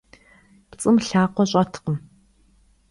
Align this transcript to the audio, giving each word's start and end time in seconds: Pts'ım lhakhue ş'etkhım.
Pts'ım 0.69 0.97
lhakhue 1.05 1.43
ş'etkhım. 1.51 1.97